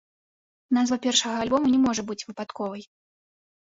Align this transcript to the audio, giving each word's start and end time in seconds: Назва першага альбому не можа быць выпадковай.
Назва 0.77 0.97
першага 1.05 1.35
альбому 1.43 1.65
не 1.77 1.85
можа 1.87 2.09
быць 2.11 2.21
выпадковай. 2.27 2.81